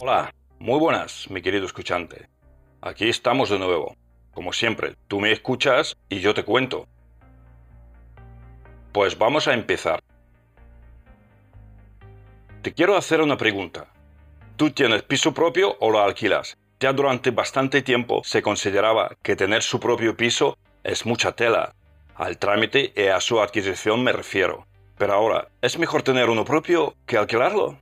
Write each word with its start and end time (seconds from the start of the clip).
Hola, 0.00 0.32
muy 0.60 0.78
buenas, 0.78 1.28
mi 1.28 1.42
querido 1.42 1.66
escuchante. 1.66 2.28
Aquí 2.80 3.08
estamos 3.08 3.50
de 3.50 3.58
nuevo. 3.58 3.96
Como 4.32 4.52
siempre, 4.52 4.94
tú 5.08 5.18
me 5.18 5.32
escuchas 5.32 5.96
y 6.08 6.20
yo 6.20 6.34
te 6.34 6.44
cuento. 6.44 6.86
Pues 8.92 9.18
vamos 9.18 9.48
a 9.48 9.54
empezar. 9.54 10.00
Te 12.62 12.72
quiero 12.72 12.96
hacer 12.96 13.20
una 13.20 13.36
pregunta. 13.36 13.88
¿Tú 14.54 14.70
tienes 14.70 15.02
piso 15.02 15.34
propio 15.34 15.76
o 15.80 15.90
lo 15.90 15.98
alquilas? 15.98 16.56
Ya 16.78 16.92
durante 16.92 17.32
bastante 17.32 17.82
tiempo 17.82 18.22
se 18.22 18.40
consideraba 18.40 19.16
que 19.20 19.34
tener 19.34 19.64
su 19.64 19.80
propio 19.80 20.16
piso 20.16 20.56
es 20.84 21.06
mucha 21.06 21.32
tela. 21.32 21.74
Al 22.14 22.38
trámite 22.38 22.92
y 22.94 23.08
a 23.08 23.20
su 23.20 23.40
adquisición 23.40 24.04
me 24.04 24.12
refiero. 24.12 24.64
Pero 24.96 25.14
ahora, 25.14 25.48
¿es 25.60 25.76
mejor 25.76 26.04
tener 26.04 26.30
uno 26.30 26.44
propio 26.44 26.94
que 27.04 27.16
alquilarlo? 27.16 27.80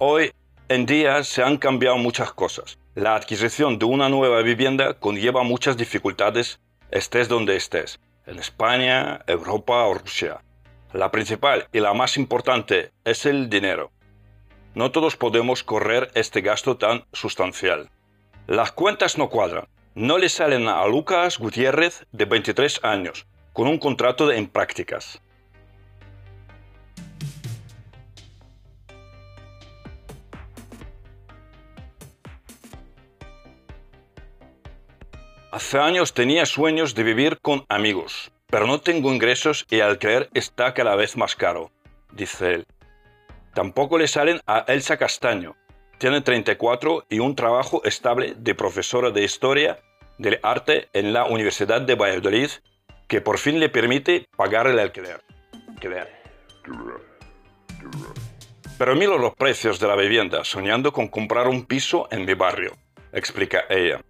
Hoy 0.00 0.30
en 0.68 0.84
día 0.84 1.24
se 1.24 1.42
han 1.42 1.56
cambiado 1.56 1.96
muchas 1.96 2.32
cosas. 2.32 2.78
La 2.94 3.14
adquisición 3.14 3.78
de 3.78 3.86
una 3.86 4.08
nueva 4.08 4.42
vivienda 4.42 4.94
conlleva 4.94 5.42
muchas 5.42 5.76
dificultades 5.76 6.60
estés 6.90 7.28
donde 7.28 7.56
estés, 7.56 8.00
en 8.26 8.38
España, 8.38 9.22
Europa 9.26 9.84
o 9.84 9.94
Rusia. 9.94 10.42
La 10.92 11.10
principal 11.10 11.68
y 11.72 11.80
la 11.80 11.94
más 11.94 12.16
importante 12.16 12.92
es 13.04 13.24
el 13.24 13.48
dinero. 13.48 13.92
No 14.74 14.90
todos 14.90 15.16
podemos 15.16 15.62
correr 15.62 16.10
este 16.14 16.40
gasto 16.42 16.76
tan 16.76 17.04
sustancial. 17.12 17.90
Las 18.46 18.72
cuentas 18.72 19.18
no 19.18 19.28
cuadran. 19.28 19.68
No 19.94 20.18
le 20.18 20.28
salen 20.28 20.68
a 20.68 20.86
Lucas 20.86 21.38
Gutiérrez, 21.38 22.06
de 22.12 22.24
23 22.24 22.80
años, 22.84 23.26
con 23.52 23.68
un 23.68 23.78
contrato 23.78 24.30
en 24.30 24.46
prácticas. 24.46 25.20
Hace 35.50 35.78
años 35.78 36.12
tenía 36.12 36.44
sueños 36.44 36.94
de 36.94 37.02
vivir 37.04 37.38
con 37.40 37.64
amigos, 37.70 38.30
pero 38.48 38.66
no 38.66 38.82
tengo 38.82 39.10
ingresos 39.10 39.64
y 39.70 39.76
el 39.76 39.82
alquiler 39.82 40.28
está 40.34 40.74
cada 40.74 40.94
vez 40.94 41.16
más 41.16 41.36
caro, 41.36 41.70
dice 42.12 42.54
él. 42.54 42.66
Tampoco 43.54 43.96
le 43.96 44.08
salen 44.08 44.42
a 44.46 44.66
Elsa 44.68 44.98
Castaño. 44.98 45.56
Tiene 45.96 46.20
34 46.20 47.06
y 47.08 47.20
un 47.20 47.34
trabajo 47.34 47.82
estable 47.84 48.34
de 48.36 48.54
profesora 48.54 49.10
de 49.10 49.24
historia 49.24 49.78
del 50.18 50.38
arte 50.42 50.90
en 50.92 51.14
la 51.14 51.24
Universidad 51.24 51.80
de 51.80 51.94
Valladolid 51.94 52.50
que 53.08 53.22
por 53.22 53.38
fin 53.38 53.58
le 53.58 53.70
permite 53.70 54.28
pagar 54.36 54.66
el 54.66 54.78
alquiler. 54.78 55.22
Pero 58.76 58.94
miro 58.96 59.16
los 59.16 59.34
precios 59.34 59.80
de 59.80 59.88
la 59.88 59.96
vivienda 59.96 60.44
soñando 60.44 60.92
con 60.92 61.08
comprar 61.08 61.48
un 61.48 61.64
piso 61.64 62.06
en 62.10 62.26
mi 62.26 62.34
barrio, 62.34 62.76
explica 63.12 63.64
ella. 63.70 64.02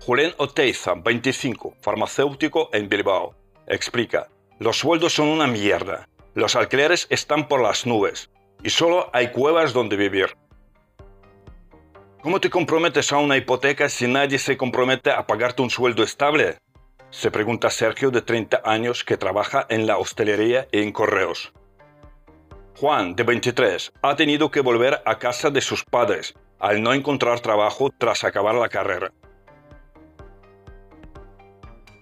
Julián 0.00 0.34
Oteiza, 0.36 0.94
25, 0.94 1.76
farmacéutico 1.80 2.70
en 2.72 2.88
Bilbao, 2.88 3.34
explica, 3.66 4.28
los 4.58 4.78
sueldos 4.78 5.14
son 5.14 5.28
una 5.28 5.46
mierda, 5.46 6.08
los 6.34 6.54
alquileres 6.54 7.06
están 7.10 7.48
por 7.48 7.60
las 7.60 7.86
nubes 7.86 8.30
y 8.62 8.70
solo 8.70 9.10
hay 9.12 9.32
cuevas 9.32 9.72
donde 9.72 9.96
vivir. 9.96 10.36
¿Cómo 12.22 12.40
te 12.40 12.50
comprometes 12.50 13.12
a 13.12 13.18
una 13.18 13.36
hipoteca 13.36 13.88
si 13.88 14.06
nadie 14.06 14.38
se 14.38 14.56
compromete 14.56 15.10
a 15.10 15.26
pagarte 15.26 15.62
un 15.62 15.70
sueldo 15.70 16.02
estable? 16.02 16.58
Se 17.10 17.30
pregunta 17.30 17.70
Sergio 17.70 18.10
de 18.10 18.22
30 18.22 18.62
años 18.64 19.04
que 19.04 19.16
trabaja 19.16 19.66
en 19.68 19.86
la 19.86 19.98
hostelería 19.98 20.66
y 20.72 20.82
en 20.82 20.92
correos. 20.92 21.52
Juan, 22.78 23.14
de 23.14 23.22
23, 23.22 23.92
ha 24.02 24.16
tenido 24.16 24.50
que 24.50 24.60
volver 24.60 25.00
a 25.06 25.18
casa 25.18 25.50
de 25.50 25.60
sus 25.60 25.84
padres 25.84 26.34
al 26.58 26.82
no 26.82 26.92
encontrar 26.92 27.40
trabajo 27.40 27.90
tras 27.96 28.24
acabar 28.24 28.54
la 28.54 28.68
carrera. 28.68 29.12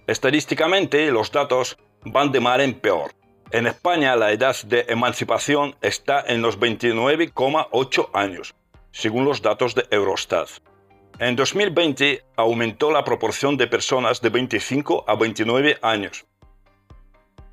Estadísticamente, 0.07 1.09
los 1.09 1.31
datos 1.31 1.77
van 2.03 2.31
de 2.31 2.39
mal 2.39 2.61
en 2.61 2.75
peor. 2.75 3.15
En 3.49 3.65
España, 3.65 4.15
la 4.15 4.31
edad 4.31 4.55
de 4.65 4.85
emancipación 4.87 5.75
está 5.81 6.23
en 6.27 6.43
los 6.43 6.59
29,8 6.59 8.09
años, 8.13 8.53
según 8.91 9.25
los 9.25 9.41
datos 9.41 9.73
de 9.73 9.85
Eurostat. 9.89 10.49
En 11.17 11.35
2020 11.35 12.23
aumentó 12.35 12.91
la 12.91 13.03
proporción 13.03 13.57
de 13.57 13.67
personas 13.67 14.21
de 14.21 14.29
25 14.29 15.05
a 15.07 15.15
29 15.15 15.79
años 15.81 16.25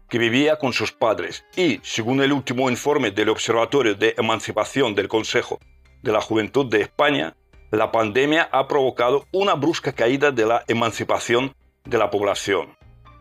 que 0.09 0.19
vivía 0.19 0.59
con 0.59 0.75
sus 0.75 0.93
padres 0.93 1.47
y, 1.57 1.81
según 1.83 2.21
el 2.21 2.35
último 2.35 2.69
informe 2.69 3.13
del 3.13 3.31
Observatorio 3.31 3.95
de 3.95 4.15
Emancipación 4.19 4.95
del 4.95 5.09
Consejo 5.09 5.59
de 6.03 6.13
la 6.13 6.21
Juventud 6.21 6.67
de 6.67 6.83
España, 6.83 7.35
la 7.71 7.91
pandemia 7.91 8.51
ha 8.53 8.69
provocado 8.69 9.25
una 9.33 9.55
brusca 9.55 9.95
caída 9.95 10.31
de 10.31 10.45
la 10.45 10.65
emancipación 10.69 11.55
de 11.85 11.99
la 11.99 12.11
población. 12.11 12.77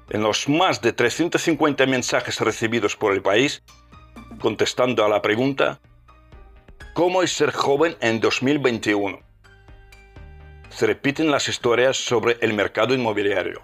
En 0.09 0.23
los 0.23 0.49
más 0.49 0.81
de 0.81 0.93
350 0.93 1.85
mensajes 1.85 2.39
recibidos 2.39 2.95
por 2.95 3.13
el 3.13 3.21
país, 3.21 3.63
contestando 4.39 5.05
a 5.05 5.09
la 5.09 5.21
pregunta, 5.21 5.79
¿cómo 6.93 7.23
es 7.23 7.31
ser 7.31 7.51
joven 7.51 7.95
en 8.01 8.19
2021? 8.19 9.19
Se 10.69 10.87
repiten 10.87 11.31
las 11.31 11.47
historias 11.47 11.97
sobre 11.97 12.37
el 12.41 12.53
mercado 12.53 12.93
inmobiliario. 12.93 13.61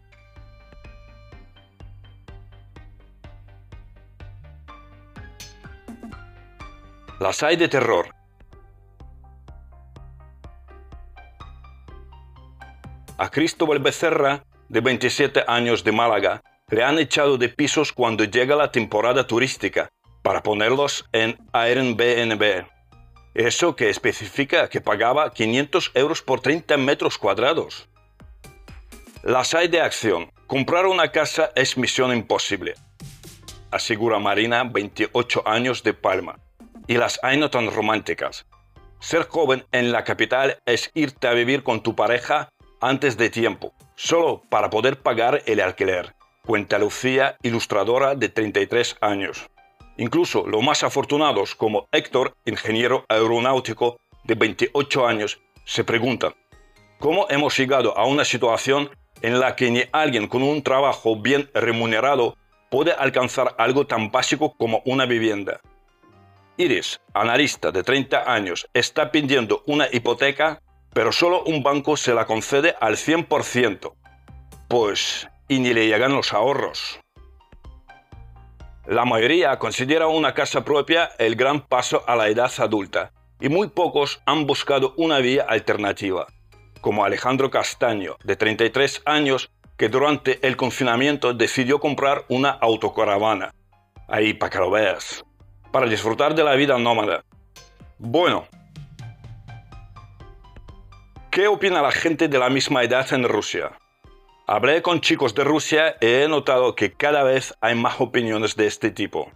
Las 7.20 7.42
hay 7.42 7.56
de 7.56 7.68
terror. 7.68 8.14
A 13.18 13.32
Cristóbal 13.32 13.80
Becerra 13.80 14.44
de 14.70 14.82
27 14.82 15.44
años 15.48 15.84
de 15.84 15.92
Málaga, 15.92 16.42
le 16.70 16.84
han 16.84 17.00
echado 17.00 17.38
de 17.38 17.50
pisos 17.50 17.94
cuando 17.94 18.26
llega 18.26 18.56
la 18.56 18.72
temporada 18.72 19.26
turística 19.26 19.90
para 20.22 20.44
ponerlos 20.44 21.06
en 21.14 21.38
Airbnb. 21.54 22.66
Eso 23.34 23.76
que 23.76 23.90
especifica 23.90 24.68
que 24.68 24.82
pagaba 24.82 25.32
500 25.32 25.92
euros 25.94 26.22
por 26.22 26.42
30 26.42 26.76
metros 26.78 27.18
cuadrados. 27.18 27.88
Las 29.24 29.54
hay 29.54 29.68
de 29.68 29.82
acción. 29.82 30.32
Comprar 30.48 30.86
una 30.86 31.12
casa 31.12 31.52
es 31.56 31.78
misión 31.78 32.14
imposible, 32.16 32.76
asegura 33.72 34.20
Marina, 34.20 34.64
28 34.64 35.44
años 35.46 35.84
de 35.84 35.94
Palma. 35.94 36.40
Y 36.88 36.96
las 36.96 37.20
hay 37.24 37.38
no 37.38 37.50
tan 37.50 37.72
románticas. 37.72 38.46
Ser 39.00 39.28
joven 39.28 39.66
en 39.72 39.92
la 39.92 40.04
capital 40.04 40.60
es 40.66 40.92
irte 40.94 41.28
a 41.28 41.34
vivir 41.34 41.64
con 41.64 41.84
tu 41.84 41.96
pareja 41.96 42.50
antes 42.82 43.18
de 43.18 43.30
tiempo, 43.30 43.74
solo 43.96 44.42
para 44.50 44.70
poder 44.70 45.02
pagar 45.02 45.42
el 45.46 45.60
alquiler, 45.60 46.14
cuenta 46.46 46.78
Lucía, 46.78 47.38
ilustradora 47.42 48.16
de 48.16 48.30
33 48.30 48.98
años. 49.02 49.50
Incluso 49.98 50.46
los 50.46 50.64
más 50.64 50.84
afortunados 50.84 51.56
como 51.56 51.88
Héctor, 51.92 52.36
ingeniero 52.46 53.06
aeronáutico 53.10 54.00
de 54.24 54.36
28 54.36 55.08
años, 55.08 55.40
se 55.66 55.84
preguntan, 55.84 56.34
¿cómo 57.00 57.28
hemos 57.30 57.58
llegado 57.58 57.98
a 57.98 58.06
una 58.06 58.24
situación 58.24 58.90
en 59.22 59.40
la 59.40 59.56
que 59.56 59.72
ni 59.72 59.84
alguien 59.92 60.28
con 60.28 60.44
un 60.44 60.62
trabajo 60.62 61.20
bien 61.20 61.50
remunerado 61.54 62.38
puede 62.70 62.92
alcanzar 62.92 63.56
algo 63.58 63.88
tan 63.88 64.12
básico 64.12 64.54
como 64.56 64.82
una 64.86 65.06
vivienda? 65.06 65.60
Iris, 66.58 67.02
analista 67.14 67.72
de 67.72 67.84
30 67.84 68.32
años, 68.32 68.68
está 68.74 69.12
pidiendo 69.12 69.64
una 69.68 69.88
hipoteca 69.92 70.62
pero 70.98 71.12
solo 71.12 71.44
un 71.44 71.62
banco 71.62 71.96
se 71.96 72.16
la 72.16 72.26
concede 72.26 72.76
al 72.82 72.96
100%. 72.96 73.94
Pues, 74.68 75.28
y 75.48 75.60
ni 75.60 75.72
le 75.72 75.86
llegan 75.86 76.16
los 76.16 76.34
ahorros. 76.34 77.00
La 78.88 79.06
mayoría 79.06 79.60
considera 79.60 80.08
una 80.08 80.34
casa 80.34 80.66
propia 80.66 81.12
el 81.20 81.36
gran 81.36 81.62
paso 81.62 82.04
a 82.08 82.16
la 82.16 82.30
edad 82.30 82.52
adulta, 82.58 83.12
y 83.40 83.48
muy 83.48 83.68
pocos 83.68 84.24
han 84.26 84.48
buscado 84.48 84.96
una 84.98 85.20
vía 85.20 85.46
alternativa, 85.48 86.26
como 86.82 87.06
Alejandro 87.06 87.52
Castaño, 87.52 88.16
de 88.24 88.36
33 88.36 89.04
años, 89.06 89.52
que 89.78 89.90
durante 89.90 90.40
el 90.48 90.58
confinamiento 90.58 91.32
decidió 91.32 91.80
comprar 91.80 92.26
una 92.28 92.50
autocaravana. 92.50 93.54
Ahí 94.08 94.34
para 94.34 94.50
que. 94.50 95.24
Para 95.72 95.86
disfrutar 95.86 96.34
de 96.34 96.44
la 96.44 96.56
vida 96.56 96.76
nómada. 96.80 97.24
Bueno, 98.00 98.48
¿Qué 101.38 101.48
opina 101.48 101.84
la 101.84 101.92
gente 101.92 102.28
de 102.28 102.40
la 102.40 102.50
misma 102.50 102.82
edad 102.82 103.14
en 103.14 103.24
Rusia? 103.24 103.78
Hablé 104.48 104.82
con 104.82 105.02
chicos 105.02 105.36
de 105.36 105.44
Rusia 105.44 105.96
y 106.02 106.08
he 106.08 106.28
notado 106.28 106.74
que 106.74 106.94
cada 106.94 107.22
vez 107.22 107.54
hay 107.62 107.76
más 107.76 108.02
opiniones 108.02 108.56
de 108.56 108.66
este 108.66 108.90
tipo. 108.90 109.32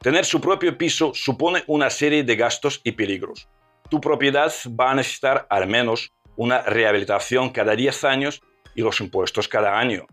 Tener 0.00 0.24
su 0.24 0.40
propio 0.40 0.78
piso 0.78 1.10
supone 1.12 1.64
una 1.66 1.90
serie 1.90 2.22
de 2.22 2.36
gastos 2.36 2.80
y 2.84 2.92
peligros. 2.92 3.48
Tu 3.88 4.00
propiedad 4.00 4.52
va 4.68 4.92
a 4.92 4.94
necesitar 4.94 5.48
al 5.50 5.66
menos 5.66 6.12
una 6.36 6.62
rehabilitación 6.62 7.50
cada 7.50 7.74
10 7.74 8.04
años 8.04 8.40
y 8.76 8.82
los 8.82 9.00
impuestos 9.00 9.48
cada 9.48 9.80
año. 9.80 10.06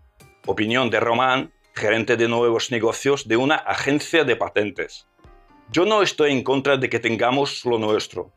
Opinión 0.47 0.89
de 0.89 0.99
Román, 0.99 1.53
gerente 1.75 2.17
de 2.17 2.27
nuevos 2.27 2.71
negocios 2.71 3.27
de 3.27 3.37
una 3.37 3.57
agencia 3.57 4.23
de 4.23 4.35
patentes. 4.35 5.07
Yo 5.71 5.85
no 5.85 6.01
estoy 6.01 6.31
en 6.31 6.43
contra 6.43 6.75
de 6.75 6.89
que 6.89 6.99
tengamos 6.99 7.65
lo 7.65 7.77
nuestro, 7.77 8.33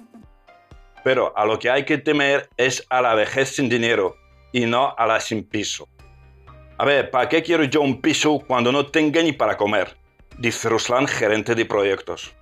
Pero 1.02 1.32
a 1.36 1.44
lo 1.44 1.58
que 1.58 1.70
hay 1.70 1.84
que 1.84 1.98
temer 1.98 2.48
es 2.56 2.86
a 2.90 3.00
la 3.00 3.14
vejez 3.14 3.54
sin 3.56 3.68
dinero 3.68 4.16
y 4.52 4.66
no 4.66 4.94
a 4.96 5.06
la 5.06 5.20
sin 5.20 5.44
piso. 5.44 5.88
A 6.78 6.84
ver, 6.84 7.10
¿para 7.10 7.28
qué 7.28 7.42
quiero 7.42 7.64
yo 7.64 7.82
un 7.82 8.00
piso 8.00 8.38
cuando 8.46 8.72
no 8.72 8.86
tenga 8.86 9.22
ni 9.22 9.32
para 9.32 9.56
comer? 9.56 9.96
Dice 10.38 10.68
Ruslan, 10.68 11.06
gerente 11.06 11.54
de 11.54 11.66
proyectos. 11.66 12.34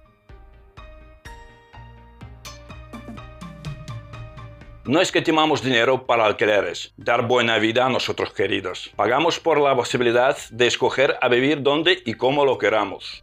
No 4.85 5.03
es 5.03 5.13
que 5.13 5.19
estimamos 5.19 5.63
dinero 5.63 6.07
para 6.07 6.25
alquileres, 6.25 6.95
dar 6.97 7.27
buena 7.27 7.59
vida 7.59 7.85
a 7.85 7.91
nosotros 7.91 8.33
queridos. 8.33 8.91
Pagamos 8.97 9.39
por 9.39 9.61
la 9.61 9.77
posibilidad 9.77 10.35
de 10.51 10.67
escoger 10.67 11.19
a 11.21 11.29
vivir 11.29 11.61
donde 11.61 12.01
y 12.07 12.15
cómo 12.15 12.47
lo 12.47 12.57
queramos. 12.57 13.23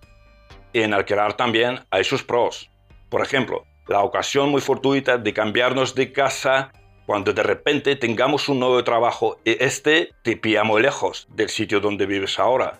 Y 0.73 0.81
en 0.81 0.93
alquilar 0.93 1.33
también 1.33 1.79
hay 1.89 2.03
sus 2.03 2.21
pros. 2.21 2.69
Por 3.09 3.23
ejemplo, 3.23 3.65
la 3.87 4.01
ocasión 4.01 4.49
muy 4.49 4.61
fortuita 4.61 5.17
de 5.17 5.33
cambiarnos 5.33 5.93
de 5.93 6.11
casa 6.11 6.71
cuando 7.05 7.33
de 7.33 7.43
repente 7.43 7.95
tengamos 7.95 8.49
un 8.49 8.59
nuevo 8.59 8.83
trabajo 8.83 9.37
y 9.43 9.63
este 9.63 10.13
te 10.23 10.37
pilla 10.37 10.63
muy 10.63 10.81
lejos 10.81 11.27
del 11.31 11.49
sitio 11.49 11.79
donde 11.79 12.07
vives 12.07 12.39
ahora. 12.39 12.79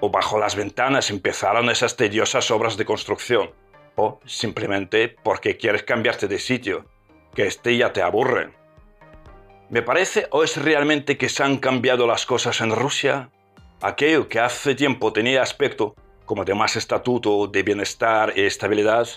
O 0.00 0.10
bajo 0.10 0.38
las 0.38 0.56
ventanas 0.56 1.08
empezaron 1.10 1.70
esas 1.70 1.96
tediosas 1.96 2.50
obras 2.50 2.76
de 2.76 2.84
construcción. 2.84 3.50
O 3.96 4.20
simplemente 4.26 5.16
porque 5.22 5.56
quieres 5.56 5.84
cambiarte 5.84 6.28
de 6.28 6.38
sitio 6.38 6.84
que 7.34 7.46
este 7.46 7.76
ya 7.76 7.92
te 7.92 8.02
aburre. 8.02 8.50
¿Me 9.70 9.80
parece 9.80 10.26
o 10.30 10.44
es 10.44 10.62
realmente 10.62 11.16
que 11.16 11.30
se 11.30 11.42
han 11.42 11.56
cambiado 11.56 12.06
las 12.06 12.26
cosas 12.26 12.60
en 12.60 12.72
Rusia? 12.72 13.30
Aquello 13.80 14.28
que 14.28 14.40
hace 14.40 14.74
tiempo 14.74 15.12
tenía 15.12 15.42
aspecto 15.42 15.94
como 16.26 16.44
de 16.44 16.54
más 16.54 16.76
estatuto, 16.76 17.46
de 17.46 17.62
bienestar 17.62 18.34
y 18.36 18.42
estabilidad 18.42 19.08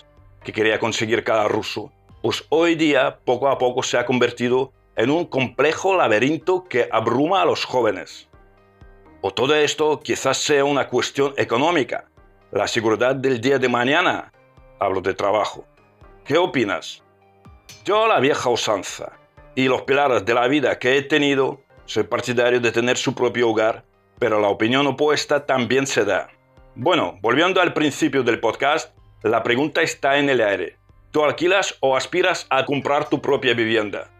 que 0.48 0.52
quería 0.54 0.78
conseguir 0.78 1.24
cada 1.24 1.46
ruso, 1.46 1.92
pues 2.22 2.42
hoy 2.48 2.74
día 2.74 3.18
poco 3.22 3.50
a 3.50 3.58
poco 3.58 3.82
se 3.82 3.98
ha 3.98 4.06
convertido 4.06 4.72
en 4.96 5.10
un 5.10 5.26
complejo 5.26 5.94
laberinto 5.94 6.64
que 6.64 6.88
abruma 6.90 7.42
a 7.42 7.44
los 7.44 7.66
jóvenes. 7.66 8.30
O 9.20 9.30
todo 9.30 9.54
esto 9.54 10.00
quizás 10.00 10.38
sea 10.38 10.64
una 10.64 10.88
cuestión 10.88 11.34
económica, 11.36 12.06
la 12.50 12.66
seguridad 12.66 13.14
del 13.14 13.42
día 13.42 13.58
de 13.58 13.68
mañana. 13.68 14.32
Hablo 14.80 15.02
de 15.02 15.12
trabajo. 15.12 15.66
¿Qué 16.24 16.38
opinas? 16.38 17.02
Yo 17.84 18.06
la 18.06 18.18
vieja 18.18 18.48
usanza 18.48 19.12
y 19.54 19.68
los 19.68 19.82
pilares 19.82 20.24
de 20.24 20.32
la 20.32 20.48
vida 20.48 20.78
que 20.78 20.96
he 20.96 21.02
tenido, 21.02 21.60
soy 21.84 22.04
partidario 22.04 22.58
de 22.58 22.72
tener 22.72 22.96
su 22.96 23.14
propio 23.14 23.50
hogar, 23.50 23.84
pero 24.18 24.40
la 24.40 24.48
opinión 24.48 24.86
opuesta 24.86 25.44
también 25.44 25.86
se 25.86 26.06
da. 26.06 26.30
Bueno, 26.74 27.18
volviendo 27.20 27.60
al 27.60 27.74
principio 27.74 28.22
del 28.22 28.40
podcast, 28.40 28.97
la 29.22 29.42
pregunta 29.42 29.82
está 29.82 30.18
en 30.18 30.30
el 30.30 30.40
aire. 30.40 30.76
¿Tú 31.10 31.24
alquilas 31.24 31.76
o 31.80 31.96
aspiras 31.96 32.46
a 32.50 32.64
comprar 32.64 33.08
tu 33.08 33.20
propia 33.20 33.52
vivienda? 33.52 34.10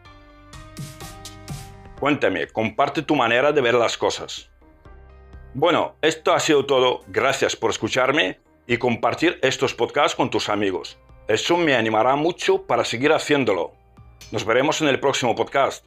Cuéntame, 2.01 2.49
comparte 2.49 3.03
tu 3.03 3.15
manera 3.15 3.53
de 3.53 3.61
ver 3.61 3.75
las 3.75 3.97
cosas. 3.97 4.51
Bueno, 5.55 5.95
esto 6.03 6.33
ha 6.33 6.41
sido 6.41 6.67
todo. 6.67 7.03
Gracias 7.07 7.55
por 7.55 7.71
escucharme 7.71 8.41
y 8.67 8.77
compartir 8.79 9.39
estos 9.43 9.73
podcasts 9.73 10.17
con 10.17 10.31
tus 10.31 10.49
amigos. 10.49 10.99
Eso 11.29 11.57
me 11.57 11.77
animará 11.77 12.17
mucho 12.17 12.67
para 12.67 12.85
seguir 12.85 13.13
haciéndolo. 13.13 13.73
Nos 14.33 14.45
veremos 14.45 14.81
en 14.81 14.89
el 14.89 14.99
próximo 14.99 15.37
podcast. 15.37 15.85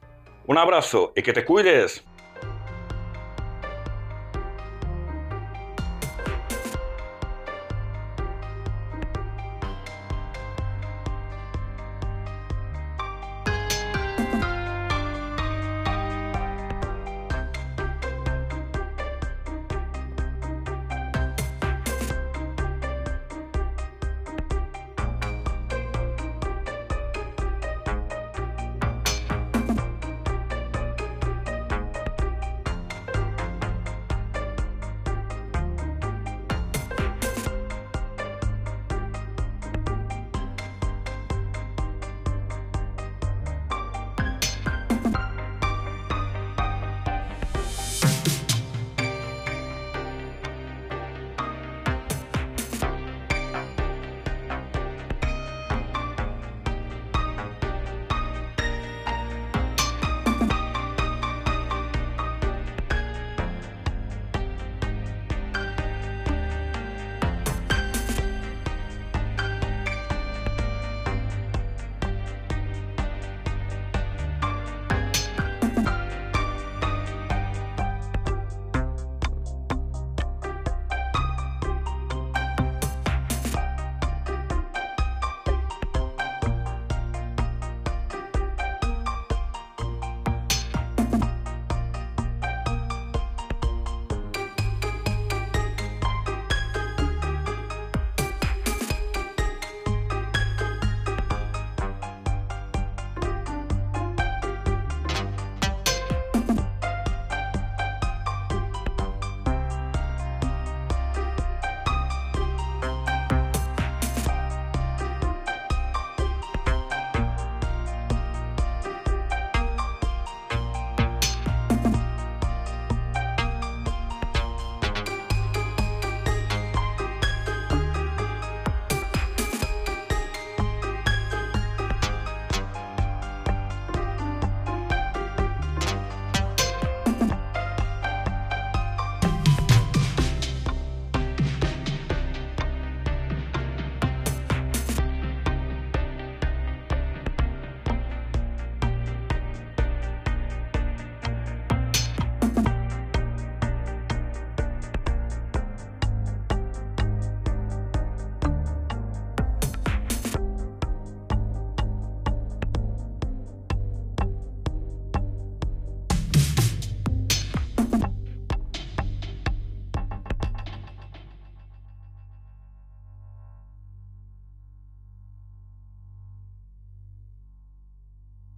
Un 0.48 0.58
abrazo 0.58 1.12
y 1.16 1.22
que 1.22 1.34
te 1.34 1.44
cuides. 1.44 2.04